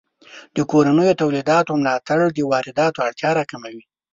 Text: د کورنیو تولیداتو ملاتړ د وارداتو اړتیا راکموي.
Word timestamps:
د 0.55 0.57
کورنیو 0.71 1.19
تولیداتو 1.21 1.71
ملاتړ 1.81 2.19
د 2.33 2.37
وارداتو 2.51 2.99
اړتیا 3.07 3.31
راکموي. 3.39 3.81